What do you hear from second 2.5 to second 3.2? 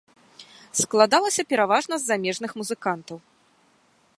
музыкантаў.